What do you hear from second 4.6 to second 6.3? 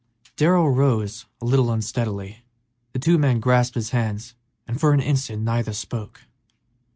and for an instant neither spoke.